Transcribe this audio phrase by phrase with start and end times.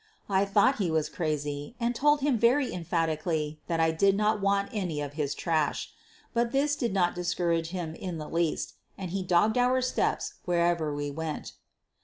[0.31, 4.71] I thought he was crazy and told him very em phatically that I didn't want
[4.73, 5.91] any of his trash.
[6.33, 10.91] But this did not discourage him in the least, and he dogged our footsteps wherever
[10.91, 11.53] we went.